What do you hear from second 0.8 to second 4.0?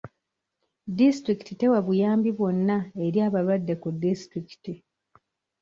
Disitulikiti tewa buyambi bwonna eri abalwadde ku